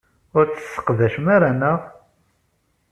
[0.37, 1.79] Ur t-tesseqdacem ara, naɣ?